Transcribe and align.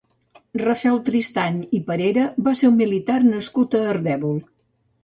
Rafael 0.61 0.97
Tristany 1.09 1.59
i 1.81 1.83
Parera 1.91 2.25
va 2.49 2.57
ser 2.63 2.73
un 2.73 2.81
militar 2.83 3.21
nascut 3.31 3.83
a 3.83 3.85
Ardèvol. 3.95 4.43